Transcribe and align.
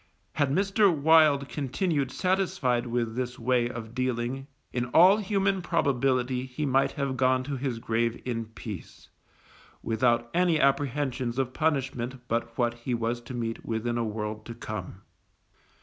Had 0.33 0.49
Mr. 0.49 0.91
Wild 0.91 1.47
continued 1.47 2.09
satisfied 2.09 2.87
with 2.87 3.15
this 3.15 3.37
way 3.37 3.69
of 3.69 3.93
dealing 3.93 4.47
in 4.73 4.85
all 4.85 5.17
human 5.17 5.61
probability 5.61 6.47
he 6.47 6.65
might 6.65 6.93
have 6.93 7.15
gone 7.15 7.43
to 7.43 7.55
his 7.55 7.77
grave 7.77 8.19
in 8.25 8.45
peace, 8.45 9.09
without 9.83 10.31
any 10.33 10.59
apprehensions 10.59 11.37
of 11.37 11.53
punishment 11.53 12.27
but 12.27 12.57
what 12.57 12.73
he 12.73 12.95
was 12.95 13.21
to 13.21 13.35
meet 13.35 13.63
within 13.63 13.99
a 13.99 14.03
world 14.03 14.43
to 14.47 14.55
come. 14.55 15.03